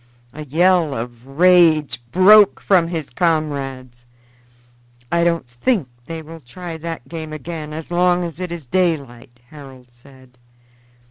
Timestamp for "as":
7.71-7.91, 8.23-8.39